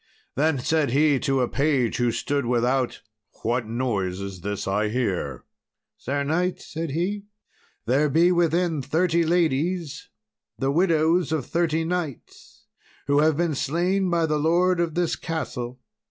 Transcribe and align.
Then 0.35 0.57
said 0.57 0.89
he 0.89 1.19
to 1.19 1.41
a 1.41 1.47
page 1.47 1.97
who 1.97 2.11
stood 2.11 2.47
without, 2.47 3.03
"What 3.43 3.67
noise 3.67 4.19
is 4.19 4.41
this 4.41 4.67
I 4.67 4.89
hear?" 4.89 5.43
"Sir 5.95 6.23
knight," 6.23 6.59
said 6.59 6.89
he, 6.89 7.25
"there 7.85 8.09
be 8.09 8.31
within 8.31 8.81
thirty 8.81 9.23
ladies, 9.23 10.09
the 10.57 10.71
widows 10.71 11.31
of 11.31 11.45
thirty 11.45 11.83
knights 11.85 12.65
who 13.05 13.19
have 13.19 13.37
been 13.37 13.53
slain 13.53 14.09
by 14.09 14.25
the 14.25 14.39
lord 14.39 14.79
of 14.79 14.95
this 14.95 15.15
castle. 15.15 15.79